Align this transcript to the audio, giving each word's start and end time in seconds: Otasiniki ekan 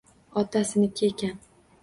Otasiniki 0.41 1.05
ekan 1.09 1.35